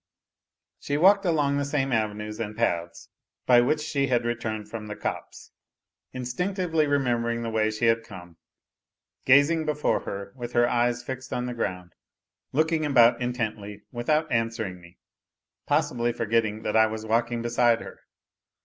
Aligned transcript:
She 0.79 0.97
walked 0.97 1.25
along 1.25 1.57
the 1.59 1.63
same 1.63 1.91
avenues 1.91 2.39
and 2.39 2.57
paths 2.57 3.09
by 3.45 3.61
which 3.61 3.81
she 3.81 4.07
had 4.07 4.25
returned 4.25 4.67
from 4.67 4.87
the 4.87 4.95
copse, 4.95 5.51
instinctively 6.11 6.87
remembering 6.87 7.43
the 7.43 7.51
way 7.51 7.69
she 7.69 7.85
had 7.85 8.01
come, 8.01 8.37
gazing 9.25 9.63
before 9.63 9.99
her 9.99 10.33
with 10.35 10.53
her 10.53 10.67
eyes 10.67 11.03
fixed 11.03 11.31
on 11.31 11.45
the 11.45 11.53
ground, 11.53 11.93
looking 12.51 12.83
about 12.83 13.21
intently 13.21 13.83
without 13.91 14.31
answering 14.31 14.81
me, 14.81 14.97
possibly 15.67 16.11
forgetting 16.11 16.63
that 16.63 16.75
I 16.75 16.87
was 16.87 17.05
walking 17.05 17.43
beside 17.43 17.81
her. 17.81 17.99